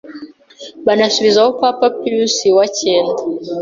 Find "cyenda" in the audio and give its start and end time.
2.79-3.21